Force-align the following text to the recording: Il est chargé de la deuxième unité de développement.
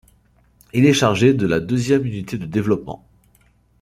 Il 0.73 0.87
est 0.87 0.93
chargé 0.93 1.35
de 1.35 1.45
la 1.45 1.59
deuxième 1.59 2.05
unité 2.07 2.39
de 2.39 2.47
développement. 2.47 3.05